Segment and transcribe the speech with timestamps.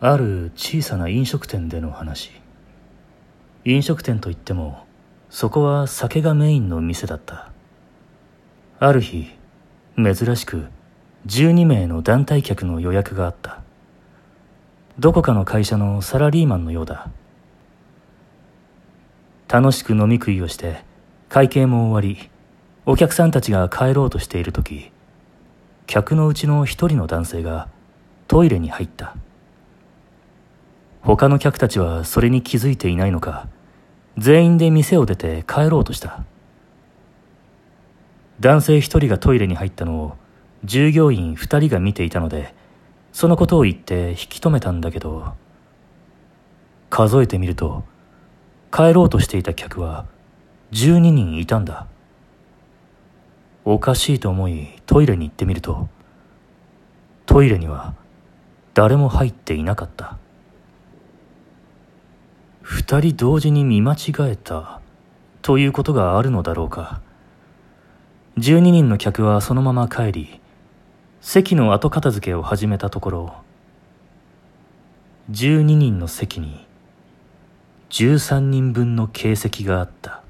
[0.00, 2.30] ある小さな飲食店での話。
[3.64, 4.86] 飲食店といっても
[5.28, 7.50] そこは酒がメインの店だった。
[8.78, 9.26] ある日
[9.96, 10.66] 珍しく
[11.26, 13.60] 12名の団体客の予約があった。
[15.00, 17.10] どこかの会社のサラリーマンのようだ。
[19.48, 20.84] 楽しく飲み食いをして
[21.28, 22.30] 会計も終わり
[22.86, 24.92] お客さんたちが帰ろうとしている時
[25.88, 27.68] 客のうちの一人の男性が
[28.28, 29.16] トイレに入った。
[31.08, 33.48] 他の客たちはそれに気づいていないのか。
[34.18, 36.22] 全員で店を出て帰ろうとした。
[38.40, 40.16] 男性一人がトイレに入ったのを
[40.64, 42.54] 従業員二人が見ていたので
[43.10, 45.32] そのことを言って引き止めたんだけど
[46.90, 47.84] 数えてみると
[48.70, 50.04] 帰ろうとしていた客は
[50.72, 51.86] 12人いたんだ。
[53.64, 55.88] おかしいと思いトイレに行ってみると
[57.24, 57.94] トイレには
[58.74, 60.18] 誰も入っていなかった。
[62.90, 64.80] 二人同時に見間違えた。
[65.42, 67.02] ということがあるのだろうか。
[68.38, 70.40] 12人の客はそのまま帰り
[71.20, 73.34] 席の後片付けを始めたところ
[75.32, 76.66] 12人の席に
[77.90, 80.22] 13人分の形跡があった。